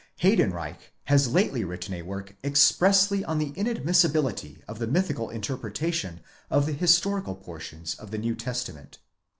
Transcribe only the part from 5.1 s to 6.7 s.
interpretation of